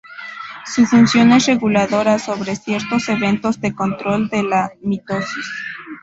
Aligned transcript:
Su 0.65 0.83
función 0.87 1.31
es 1.31 1.45
reguladora 1.45 2.17
sobre 2.17 2.55
ciertos 2.55 3.07
eventos 3.07 3.61
de 3.61 3.75
control 3.75 4.29
de 4.29 4.41
la 4.41 4.71
mitosis. 4.81 5.45